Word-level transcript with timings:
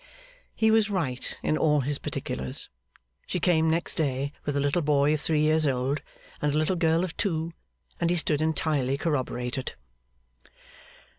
He 0.55 0.71
was 0.71 0.89
right 0.89 1.39
in 1.43 1.59
all 1.59 1.81
his 1.81 1.99
particulars. 1.99 2.69
She 3.27 3.39
came 3.39 3.69
next 3.69 3.93
day 3.93 4.33
with 4.45 4.57
a 4.57 4.59
little 4.59 4.81
boy 4.81 5.13
of 5.13 5.21
three 5.21 5.41
years 5.41 5.67
old, 5.67 6.01
and 6.41 6.51
a 6.51 6.57
little 6.57 6.75
girl 6.75 7.03
of 7.03 7.15
two, 7.15 7.53
and 7.99 8.09
he 8.09 8.15
stood 8.15 8.41
entirely 8.41 8.97
corroborated. 8.97 9.75